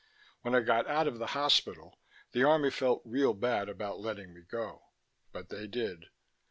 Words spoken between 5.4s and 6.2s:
they did.